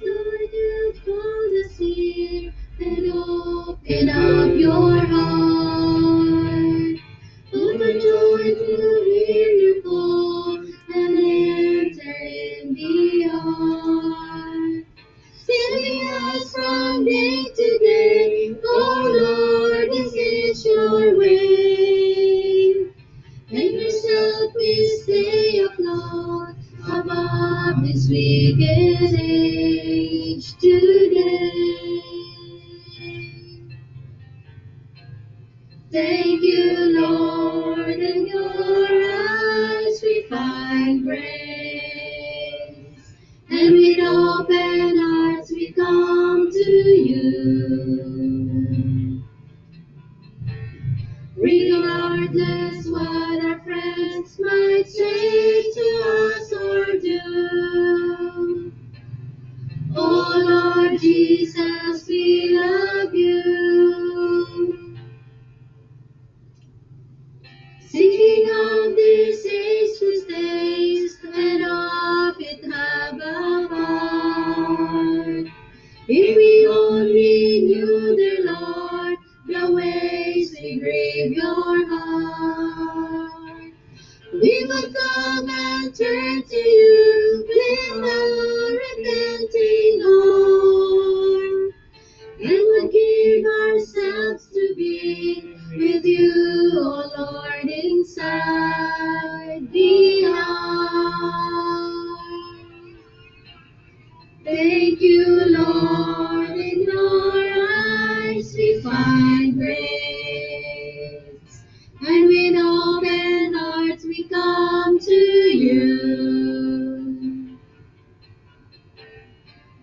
You 0.00 0.25
this 27.82 28.08
wicked 28.08 29.20
age. 29.20 30.54
Thank 35.92 36.42
you, 36.42 37.00
Lord, 37.00 37.88
in 37.88 38.26
your 38.26 38.86
eyes 38.86 40.00
we 40.02 40.26
find 40.28 41.04
grace. 41.04 41.32
And 43.50 43.72
with 43.72 43.98
open 44.00 44.98
hearts 44.98 45.50
we 45.52 45.72
come 45.72 46.50
to 46.52 46.70
you. 46.70 48.15
Jesus, 60.98 62.08
we 62.08 62.58
love 62.58 63.14
you. 63.14 64.96
Thinking 67.82 68.50
of 68.50 68.96
these 68.96 69.46
ageless 69.46 70.24
days 70.26 71.18
and 71.34 71.64
of 71.64 72.36
it 72.40 72.64
have 72.72 73.14
a 73.20 73.68
part. 73.68 75.46
If 76.08 76.36
we 76.36 76.66
only 76.68 77.62
knew, 77.62 78.16
dear 78.16 78.44
Lord, 78.52 79.16
the 79.46 79.72
ways 79.72 80.54
we 80.60 80.80
grieve 80.80 81.32
your 81.32 81.88
heart, 81.88 83.72
we 84.32 84.66
would 84.68 84.94
come 84.94 85.50
and 85.50 85.94
turn 85.94 86.42
to 86.42 86.56
you 86.56 86.85
would 92.76 92.92
give 92.92 93.44
ourselves 93.44 94.46
to 94.48 94.74
be 94.76 95.56
with 95.70 96.04
you, 96.04 96.72
O 96.76 97.10
Lord, 97.16 97.64
inside 97.64 99.66
the 99.72 100.26
ark. 100.26 102.18
Thank 104.44 105.00
you, 105.00 105.24
Lord, 105.46 106.50
in 106.50 106.82
your 106.82 107.66
eyes 107.66 108.52
we 108.54 108.82
find 108.82 109.54
grace. 109.56 109.80
And 112.06 112.28
with 112.28 112.56
open 112.62 113.54
hearts 113.54 114.04
we 114.04 114.28
come 114.28 114.98
to 115.00 115.14
you. 115.14 116.25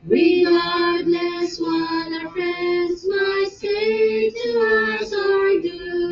Regardless 0.05 1.59
what 1.59 2.13
our 2.23 2.29
friends 2.31 3.05
might 3.07 3.49
say 3.51 4.29
to 4.31 4.99
us 4.99 5.13
or 5.13 5.61
do. 5.61 6.02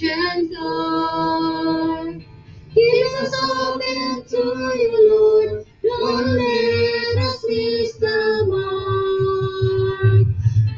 The 0.00 0.12
ocean 0.12 0.48
floor. 0.54 2.12
Give 2.74 3.12
us 3.22 3.34
open 3.50 4.24
to 4.28 4.38
you, 4.78 5.10
Lord. 5.10 5.66
Don't 5.82 6.26
let 6.26 7.18
us 7.24 7.44
miss 7.48 7.96
the 7.98 8.44
mark. 8.48 10.26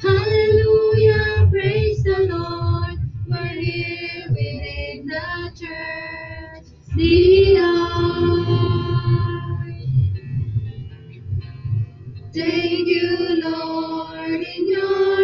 Hallelujah, 0.02 1.48
praise 1.50 2.02
the 2.02 2.28
Lord. 2.30 2.98
We're 3.28 3.60
here 3.60 4.24
within 4.28 5.06
the 5.06 5.52
church, 5.58 6.66
the 6.96 7.58
ark. 7.60 8.66
Thank 12.34 12.88
you, 12.88 13.42
Lord, 13.42 14.42
in 14.42 14.68
your 14.68 15.15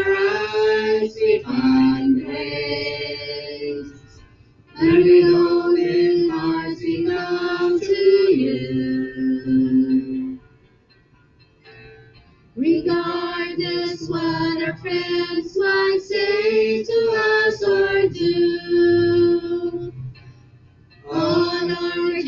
say 16.01 16.85
to 16.85 17.47
us 17.47 17.63
or 17.63 18.09
do. 18.09 19.93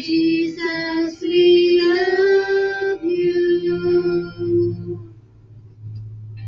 Jesus, 0.05 1.04